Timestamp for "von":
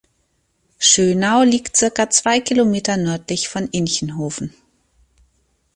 3.49-3.67